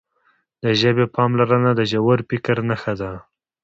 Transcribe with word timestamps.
د 0.63 0.65
ژبې 0.81 1.05
پاملرنه 1.15 1.71
د 1.75 1.81
ژور 1.91 2.19
فکر 2.29 2.57
نښه 2.69 2.93
ده. 2.99 3.11